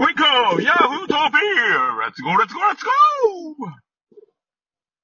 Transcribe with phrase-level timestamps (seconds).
[0.00, 3.80] ウィコーヤフートピーレッツゴーレッツゴーレッツゴー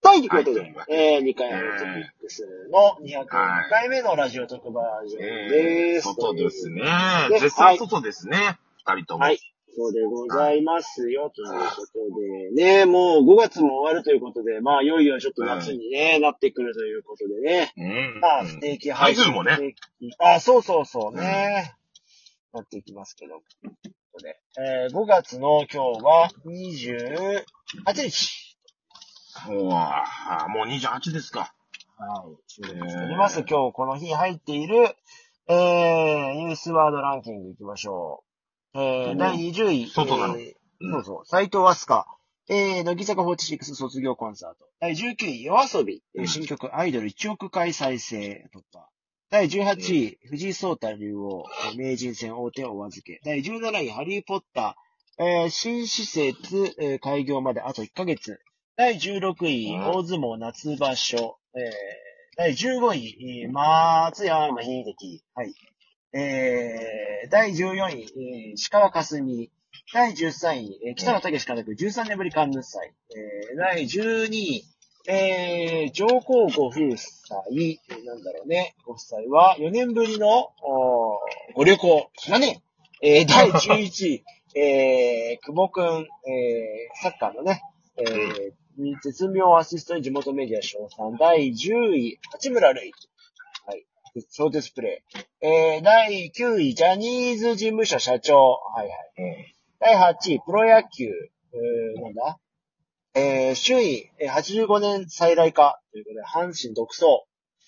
[0.00, 6.08] ということで、はいえー、2回目のトピックスの201回目のラジオ特バージョンえー、です。
[6.08, 6.82] 外ですね
[7.28, 7.40] で。
[7.40, 8.58] 絶賛外ですね。
[8.86, 9.24] 二人とも。
[9.24, 9.38] はい。
[9.76, 11.86] そうでございますよ、というこ
[12.54, 17.74] とで、ね、もう5月も終わるということで、まあ、いよいよちょっと夏にね、なってくるということでね。
[17.76, 17.84] う
[18.16, 18.20] ん。
[18.20, 19.24] まあ、不定期配信。
[19.24, 19.74] 台風もね。
[20.20, 21.74] あ、そうそうそうね。
[22.54, 23.42] なっていきますけど。
[24.16, 27.44] とでえー、5月の今日は28
[28.02, 28.56] 日。
[29.48, 31.54] もう、あもう28ですか。
[31.98, 32.36] はい。
[32.46, 33.44] 収録しております。
[33.48, 34.96] 今日この日入っている、
[35.48, 38.24] えー、ニュースワードランキングいきましょ
[38.74, 38.80] う。
[38.80, 39.86] えー、うん第20位。
[39.88, 41.26] 外なのえーうんそうそう。
[41.26, 42.04] 斎藤飛鳥。
[42.48, 44.66] えー、乃木坂46卒業コンサート。
[44.80, 46.02] 第19位、夜遊び。
[46.14, 48.88] えーうん新曲アイドル1億回再生突破。
[49.28, 51.44] 第18位、藤井聡太竜王。
[51.72, 53.20] えー名人戦大手をお預け。
[53.24, 55.24] 第17位、ハリーポッター。
[55.24, 58.38] えー新施設、えー開業まであと1ヶ月。
[58.76, 61.38] 第16位、うん大相撲夏場所。
[61.54, 61.62] えー
[62.36, 65.24] 第15位、えー松山秀樹。
[65.34, 65.52] はい。
[66.12, 69.26] えー、第14位、えー、石川佳純。
[69.92, 72.92] 第13位、えー、北野武監督、13年ぶりカンヌ祭。
[73.10, 74.64] えー、第12位、
[75.08, 76.88] えー、上皇ご夫妻、
[77.50, 80.50] えーなんだろうね、ご夫妻は4年ぶりの、
[81.54, 82.62] ご旅行、だね。
[83.02, 84.24] えー、 第11位、
[84.58, 87.62] えー、久保くん、えー、サッカーのね、
[87.98, 91.16] えー、絶妙アシストに地元メディア賞賛。
[91.18, 92.92] 第10位、八村塁。
[93.66, 93.84] はい。
[94.28, 95.04] ショートスプレ
[95.42, 95.46] イ。
[95.46, 98.58] えー、第9位、ジャニーズ事務所社長。
[98.74, 99.54] はいはい。
[99.78, 101.06] 第8位、プロ野球。
[101.52, 102.38] えー、なんだ？
[103.18, 105.80] えー、首位、えー85年再来化。
[105.90, 107.24] ということで、阪神独走。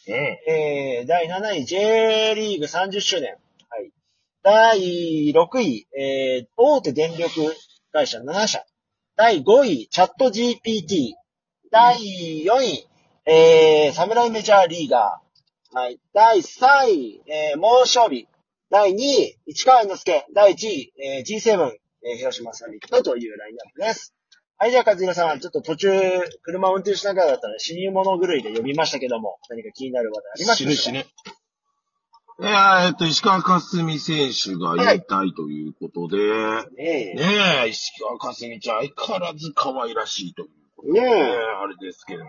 [0.07, 0.15] うん。
[0.15, 3.39] えー、第7位、J リーグ30周年。
[3.71, 3.91] はい。
[4.43, 7.31] 第6位、えー、大手電力
[7.93, 8.63] 会社7社。
[9.17, 11.15] 第5位、チャット GPT。
[11.71, 11.97] 第
[12.45, 12.87] 4位、
[13.25, 15.79] えー、侍メジャーリーガー。
[15.79, 15.99] はい。
[16.13, 18.29] 第3位、えー、猛暑日。
[18.69, 20.27] 第2位、市川猿之助。
[20.35, 21.71] 第1位、えー、G7、
[22.03, 24.13] えー、広島サミットというラインナップです。
[24.61, 25.89] はい、じゃあ、和弘さん、ちょっと途中、
[26.43, 30.99] 車運転しながらだったら死に物狂いで呼びましたけども、何か気になる話題ありますか死ぬ死ぬ。
[32.41, 36.19] いやえっと、石川佳純選手が引退ということで、
[36.77, 40.93] ねねえ、石川佳純ちゃん相変わらず可愛らしいということえ。
[40.93, 41.37] で、ねえ。
[41.37, 42.25] あれですけど。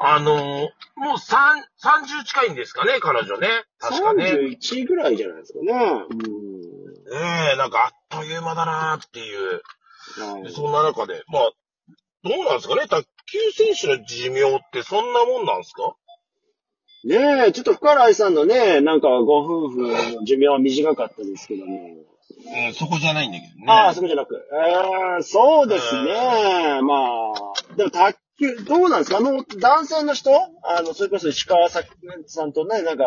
[0.00, 3.48] あのーもう三30近いんですかね、彼女ね。
[3.78, 4.24] 確かね。
[4.60, 5.72] 31ぐらいじゃないですかね。
[5.72, 9.62] ねえ、なんかあっという間だなーっていう。
[10.18, 10.42] うん。
[10.42, 11.50] でそんな中で、まあ、
[12.22, 12.86] どうなんですかね？
[12.88, 15.94] 卓球選手の寿命ってそんなもんなんですか？
[17.04, 21.78] ねえ、ちょっと深井さんのね、なんかご夫婦の寿命は短かったですけども。
[22.42, 23.64] うん、そこじゃないんだけどね。
[23.68, 24.36] ああ、そこじゃなく。
[24.52, 26.80] えー、そうですね。
[26.82, 29.16] まあ、でも卓球、どうなんですか？
[29.16, 30.30] あの、男性の人？
[30.62, 33.04] あの、それこそ石川さんとね、なんか、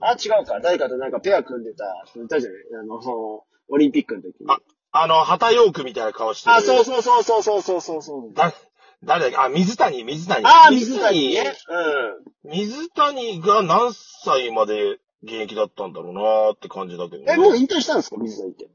[0.00, 0.60] あ、違うか。
[0.60, 2.60] 誰かとなんかペア組んでた人いたじゃない？
[2.82, 4.46] あの、その、オリンピックの時に。
[4.50, 4.58] あ
[4.92, 6.56] あの、旗ヨークみたいな顔してる。
[6.56, 8.34] あ、そうそうそうそうそうそうそうそう。
[8.34, 8.52] だ、
[9.02, 9.28] 誰だ？
[9.28, 10.44] っけあ、水谷、水谷。
[10.46, 11.54] ああ、水谷ね。
[12.44, 17.30] 水谷が何歳まで現役だったんだろうなーって感じだけど、うん。
[17.30, 18.16] え、もう引退したんですか？
[18.18, 18.68] 水谷って。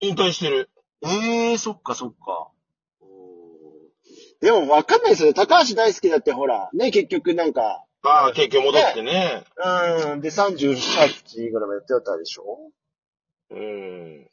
[0.00, 0.68] 引退してる。
[1.02, 2.48] ええー、そっかそっか。
[4.42, 5.34] でもわかんないですよね。
[5.34, 9.44] 高橋大輔だってほら、ね、結局なんか、ああ、結局戻ってね。
[10.12, 12.70] うん、で38歳ぐらいまでやってたでしょ？
[13.50, 13.58] うん。
[13.58, 14.26] うん。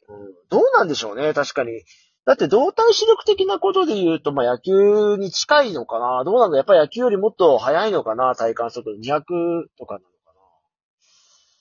[0.78, 1.82] なんでしょうね、確かに。
[2.24, 8.96] だって動体視力的なことで言うと、まあ野球に近いのかなどうなんだやっぱり野球よりもっと速いのかな体感速度。
[9.00, 9.22] 200
[9.78, 10.08] とかなのか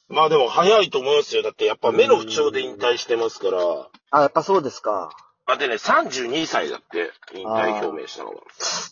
[0.10, 1.42] まあでも早いと思いますよ。
[1.42, 3.58] だってやっぱ目の不調で引退してますから。
[3.58, 5.10] なあ、やっぱそうですか。
[5.46, 8.38] あ、でね、32歳だって、引退表明したのが。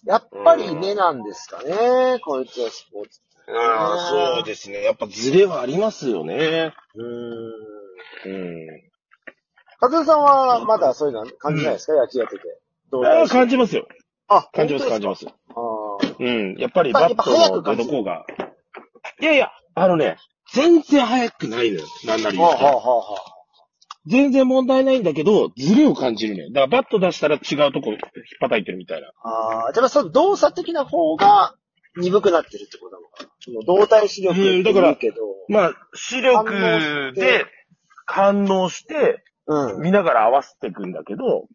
[0.06, 3.22] やっぱり目なんですかねこいつはスポーツ。
[3.48, 4.82] ああ、そうですね。
[4.82, 6.74] やっぱズレはありますよね。
[6.96, 7.66] うーん。
[8.26, 8.95] うん。
[9.80, 12.44] かずさんはまだそういうの感じないですか、野球やってて。
[12.92, 13.40] どうああ、ですか？
[13.40, 13.88] 感じますよ。
[14.28, 15.08] あ、感じます、感じす。
[15.08, 15.28] ます。
[15.28, 16.16] ああ。
[16.20, 16.56] うん。
[16.58, 18.26] やっぱりバットのどこが。
[19.22, 20.18] いやいや、あのね、
[20.54, 21.86] 全然速くないのよ。
[22.06, 22.56] なんなり言うと。
[22.58, 23.32] はあはあはあはあ。
[24.08, 26.50] 全然問題ないんだけど、ズレを感じるね。
[26.52, 27.98] だからバット出したら違うとこ引っ
[28.40, 29.08] 叩いてるみたいな。
[29.24, 31.56] ああ、じゃあその動作的な方が
[31.98, 33.30] 鈍くなってるってことなのかな？
[33.40, 35.16] その動体視力ってうんだから言うけど。
[35.50, 37.46] まあ、視力で
[38.06, 39.82] 反応して、うん。
[39.82, 41.48] 見ながら合わせていくんだけど、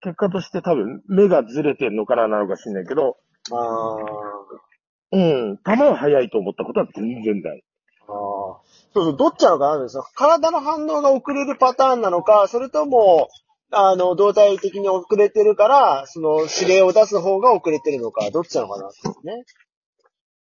[0.00, 3.16] 結果として多分目がずれてんのからなのか知んないけど、
[3.52, 3.96] ああ。
[5.12, 7.64] うん、球は速いと思ったことは全然ない。
[8.00, 8.06] ああ。
[8.92, 10.04] そうそう、どっちなのかなですよ。
[10.14, 13.28] 体の反応が遅れるパターンなのか、それとも、
[13.70, 19.44] あの、動体的に遅れてるから、その指令を出す方が遅れてるのか、どっちなのかなってね。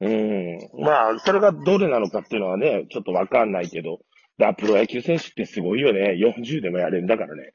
[0.01, 0.83] うん。
[0.83, 3.99] まあ、それがどれなのかっていうのはね、ちょっとわかんないけど。
[4.37, 6.17] だからプロ野球選手ってすごいよね。
[6.19, 7.53] 40でもやれるんだからね。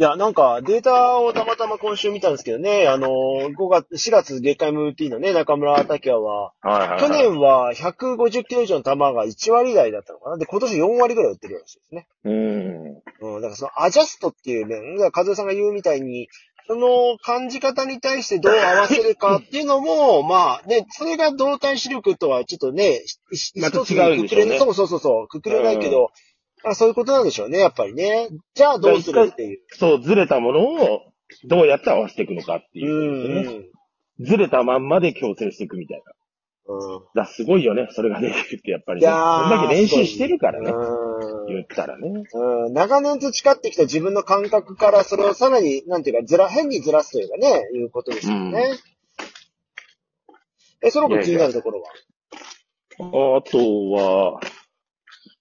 [0.00, 7.00] いや、なんか、データをたまたま今週見たんですけどね、あの、5月、4月月間 MVP のね、中村拓也は、はいはい、はい。
[7.00, 12.08] 去年は150キロ以上の球が1割台だったのかなで、今年4割ぐらい打ってるらしいですね。
[12.24, 13.34] うん。
[13.34, 16.28] うん、だからそのアジャストっていう面、だから和夫さんが言うみたいに、
[16.70, 23.02] その感じ方に対してどう合わせるかっていうのも、 まあね、それが動体視力とはちょっとね、
[23.32, 26.12] しまた一つ違うんでしょうねくくれそうそうそうそう、くくれないけど、
[26.62, 28.28] あそういうことなんでしょうね、やっぱりね。
[28.54, 29.58] じゃあどうするっていう。
[29.70, 31.00] そう、ずれたものを
[31.42, 33.64] どうやって合わせていくのかってういう、ん、うん。
[34.20, 36.04] ずれたまんまで強制していくみたいな。
[36.70, 37.02] うん。
[37.14, 39.06] だすごいよね、それができるってやっぱりね。
[39.06, 40.70] いやーそんだけ練習してるからね。
[40.70, 41.10] うん
[41.48, 42.08] 言ったらね。
[42.32, 42.72] うん。
[42.72, 48.70] 長年培ってきた自分の感覚からそれをさらに、なんていうか、ずら、変にずらすというかね、いうことですよね。
[50.82, 53.38] え、その子気になるところは？
[53.38, 53.58] あと
[53.90, 54.40] は、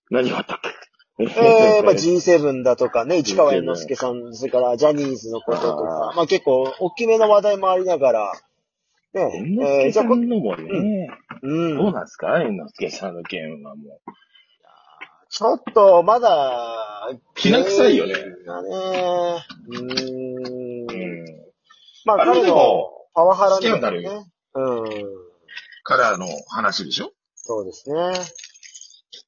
[0.10, 0.70] 何があったっけ？
[1.22, 6.10] えー、まあ G7 だとかね、市川猿之助さん、それからジャニーズのこととか。
[6.12, 8.32] あ、まあ結構、大きめの話題もありながら、
[9.14, 11.10] ね猿之助さんのもね、
[11.42, 11.78] うん。
[11.78, 12.28] どうなんですか？
[12.28, 14.00] 猿之助さんの件はも
[15.32, 18.14] ちょっと、まだ、きな臭いよね。
[18.48, 18.70] がね、
[19.68, 20.88] うーん。
[22.04, 24.10] まあ、彼のパワハラスキャンダルね。
[24.56, 24.86] うん。
[25.84, 27.12] からの話でしょ？
[27.36, 28.12] そうですね。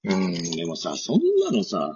[0.06, 1.96] うん、でもさ、そんなのさ、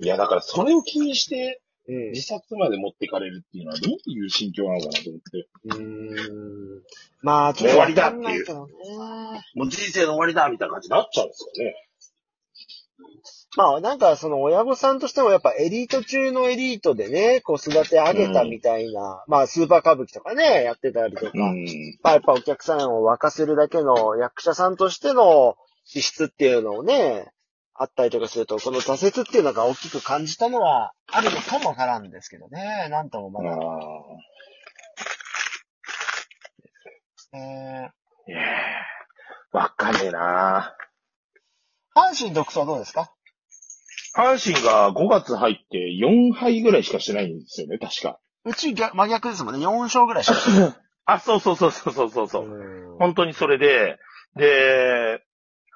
[0.00, 2.10] いや、だからそれを気にしてうん。
[2.10, 5.48] 自殺まで持ってかれるっていうのはどういう心境なのかなと思って。
[5.64, 6.82] うーん。
[7.22, 8.54] まあ、ちょっと終わりだっていう。
[9.54, 11.74] もう人生の終わりだみたいな感じになっちゃうんですよね。
[13.54, 21.66] まあ、なんか、その親御さんとしてもやっぱエリート中のエリートでね、こう育て上げたみたいな、まあ、スーパー歌舞伎とかね、やってたりとか、うん。
[22.02, 27.30] まあ、やっぱお客さんを沸かせるだけの役者さんとしての資質っていうのをね、
[27.74, 32.88] あったりとかすると、この挫折っていうのが大きく感じたのはあるのかもわからんですけどね。
[32.90, 33.50] なんともまだ。
[33.50, 33.58] あ
[37.34, 43.12] えーいやーわかんねえなー、阪神独走どうですか？
[44.16, 48.18] 阪神が5月入って4敗ぐらいしかしてないんですよね、確か。
[48.44, 49.66] うち逆真逆ですもんね。
[49.66, 50.36] 4勝ぐらいしか。
[51.06, 52.44] あ、そうそうそうそうそうそうそう。
[52.44, 53.98] うん本当にそれで、
[54.36, 55.24] で、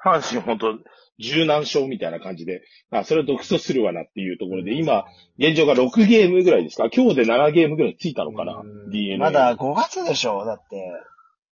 [0.05, 0.79] 阪神本当、
[1.19, 5.05] 柔軟勝みたいな感じで、あ、それを独走するわなっていうところで、今、
[5.39, 6.89] 現状が6ゲームぐらいですか？
[6.95, 8.61] 今日で7ゲームぐらいついたのかな？
[8.61, 9.19] うん ?DNA。
[9.19, 10.45] まだ5月でしょ？
[10.45, 10.93] だって。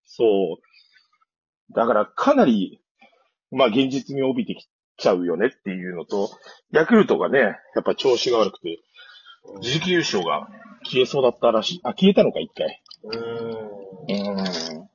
[0.05, 1.75] そう。
[1.75, 2.81] だからかなり、
[3.51, 6.31] まあ現実味を帯びてきちゃうよねっていうのと、
[6.71, 7.51] ヤクルトがね、や
[7.81, 8.81] っぱ調子が悪くて、
[9.61, 10.49] 自力優勝が
[10.85, 11.81] 消えそうだったらしい。
[11.85, 12.83] あ、消えたのか、一回。
[13.03, 13.21] うん。
[14.09, 14.43] う
[14.83, 14.89] ん。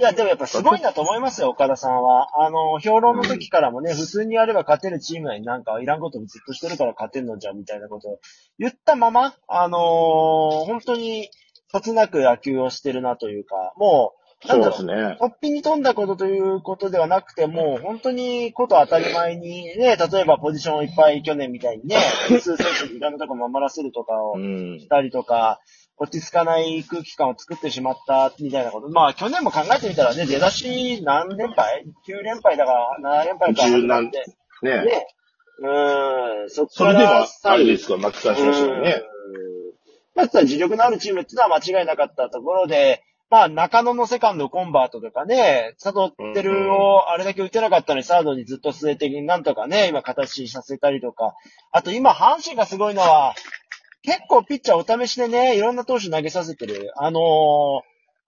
[0.00, 2.42] いや、でもやっぱすごいなと思いますよ、岡田さんは。
[2.42, 8.18] あの、評論の時からもね、普通にやれば勝てるチームになんかいらんことをずっとしてるから勝てんのじゃん、みたいなことを
[8.58, 9.80] 言ったまま、あのー
[10.64, 11.28] 本当に、
[11.68, 15.18] そつなく野球をしてるなというか、もう、なそんだろううですね。
[15.20, 24.88] 突飛に飛んだことということではなくて、もう本当にこと当たり前にね、例えばポジションをいっぱい去年みたいにね、 複数選手にいろんなとこ守らせるとかをうんし。
[24.88, 25.60] たりとか、
[26.00, 28.88] 落ち着かない空気感を作ってしまったみたいなこと。
[28.88, 34.24] まあ去年も考えてみたらね、出だし何連敗 ?9 連敗だから7連敗から始まって。
[34.62, 35.06] ねね。
[35.58, 39.02] うーん、そっそれでからも、あれですか、巻き返しましたよね。
[40.14, 40.22] うん。
[40.22, 51.34] だったら自力のあるチームっていうのは間違いなかったところで、まあ中野のセカンドコンバートとかね、佐藤輝をあれだけ打てなかったのにサードにずっと据えて、なんとかね、今形にさせたりとか。
[51.70, 53.34] あと今阪神がすごいのは、
[54.02, 56.92] 結構ピッチャーお試しでね、いろんな投手投げさせてる。
[56.96, 57.22] あのー、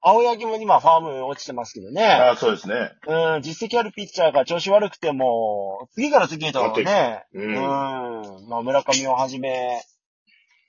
[0.05, 2.05] 青柳も今ファーム落ちてますけどね。
[2.05, 2.91] あそうですね。
[3.07, 7.57] うん、実績あるピッチャーが調子悪くても、次から次へとね、ううんん、
[8.49, 9.81] まあ村上をはじめ、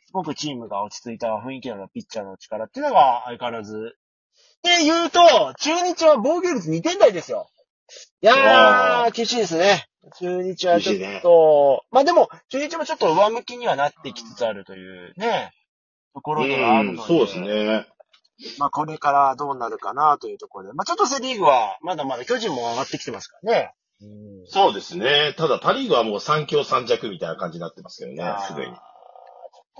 [0.05, 3.73] すごくチームが落ち着いた雰囲気のピッチャーの力っていうのが相変わらず。
[3.75, 5.19] って言うと、
[5.59, 7.49] 中日は防御率2点台ですよ。
[8.21, 9.87] いやー、厳しいですね。
[10.19, 15.53] 中日はちょっと、まあでも、中日もちょっと上向きにはなってきつつあるというね、
[16.13, 16.99] ところではあるので。
[17.01, 17.87] うん、そうですね。
[18.57, 20.73] まあこれからどうなるかなというところで。
[20.73, 23.73] まあちょっとセリーグはまだまだ巨人も上がってきてますからね。
[24.01, 25.33] うんそうですね。
[25.37, 28.73] ただ、パリーグはもう三強三弱みたいな感じになってますけどね、すでに。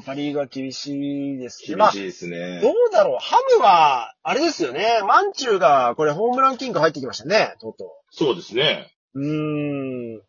[0.06, 1.76] パリーグは厳しいですね。
[1.76, 2.62] まあ、厳しいですね。
[2.62, 3.18] どうだろう。
[3.20, 5.02] ハムは、あれですよね。
[5.06, 8.92] マンチューが、これホームランキング入ってきましたね、とうとそうですね。
[9.16, 9.20] う。
[9.20, 10.22] うーん。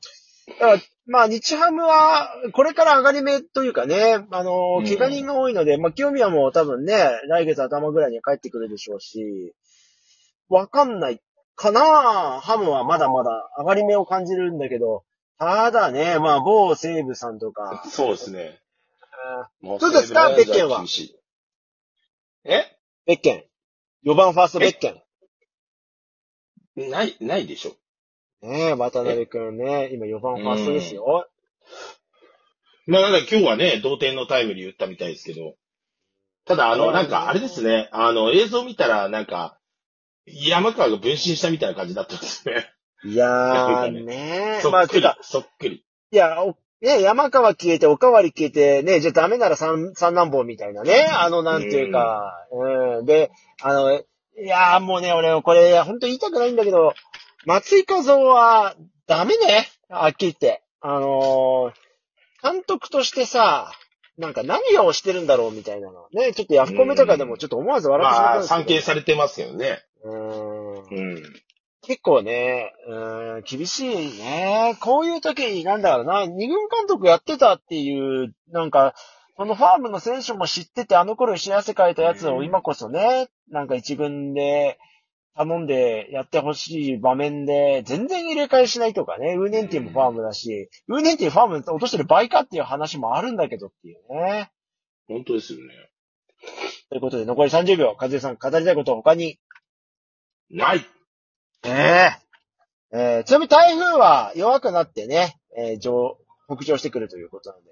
[1.07, 6.95] まあ、日ハムは、これから上がり目というかね、あのう、ん怪我人が多いので、まあ、清宮も多分ね、
[7.29, 9.55] 来月頭ぐらいには帰ってくるでしょうし、
[10.49, 11.21] わかんない
[11.57, 11.81] かな
[12.41, 15.05] ハムはまだまだ上がり目を感じるんだけど、
[15.39, 18.61] ただね、まあ、某西武さんとか、そうですね。
[19.61, 20.35] もどうですか？
[20.37, 20.85] ベッケンは？
[22.45, 22.77] え？
[23.07, 23.33] ベッケ
[24.05, 24.11] ン。
[24.11, 24.91] 4番ファーストベッケ
[26.77, 26.91] ン。
[26.91, 27.73] ない、ないでしょ。
[28.45, 31.27] ねえ、渡辺くんね、今4番ファーストですよ。
[32.87, 35.55] まあ、なんだ今日はね、同点のタイムリー打ったみたいですけど。
[36.45, 37.89] ただ、あの、なんか、あれですね。
[37.91, 39.59] あの、映像見たら、なんか、
[40.27, 42.71] 山川が分身したみたいな感じだったんですね。
[43.05, 44.61] いやー、ねねえ。
[44.61, 45.87] そまあ、っくりてか、、そっくり。
[46.13, 51.07] いや、おね、山川消えて、おかわり消えて、ね、じゃあダメなら三、三男坊みたいなね。
[51.11, 53.07] あの、なんていうか、うん。
[53.07, 53.31] で、
[53.63, 54.05] あの、い
[54.37, 56.93] やーもうね、俺、これ、本当言いたくないんだけど、
[57.47, 58.75] 松井和夫は、
[59.07, 59.69] ダメね。
[59.89, 60.63] はっきり言って。
[60.81, 61.85] あのー
[62.43, 63.73] 監督としてさ、
[64.19, 66.09] なんか何をしてるんだろうみたいなの。
[66.13, 68.59] ね、ちょっとヤフコメとかでもちょっと思わず笑ってしまったまあ、んですけど。
[68.67, 69.79] 参見されてますよね。
[70.05, 70.75] うん。
[70.75, 71.23] うん。
[71.81, 74.77] 結構ね、うーん、厳しいね。
[74.81, 78.95] こういう時に、なんだろうな、二軍監督やってたっていう、なんか、
[79.39, 84.79] そのファームの選手も知ってて、あの頃に幸せ書いたやつを今こそね、なんか一軍で
[85.37, 94.51] 頼んでやってほしい場面で、全然入れ替えしないとかね、ウーネンティもファームだし、ウーネンティファーム落としてる倍かっていう話もあるんだけどっていうね。
[95.09, 95.65] 本当ですよね。
[96.89, 99.39] ということで、残り30秒、和江さん語りたいこと他に？
[100.51, 100.87] ない。
[101.65, 102.11] ええ
[102.93, 107.71] えーちなみに台風は弱くなってね、えー上、北上してくるということなので、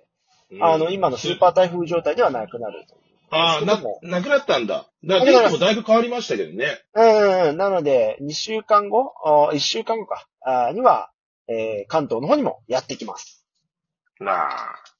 [0.64, 3.11] あの、今のスーパー台風状態ではなくなるという。
[3.34, 4.86] ああ、な、なくなったんだ。
[5.04, 6.82] だからもだいぶ変わりましたけどね。
[6.94, 10.26] うんうん、なので、2週間後、あ1週間後か、
[10.74, 11.10] には、
[11.48, 13.46] えー関東の方にもやってきます。
[14.20, 14.91] なあ。